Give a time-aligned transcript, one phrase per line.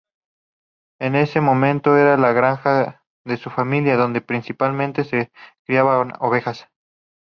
[0.99, 5.31] En ese momento era la granja de su familia, donde principalmente se
[5.67, 6.67] criaban ovejas.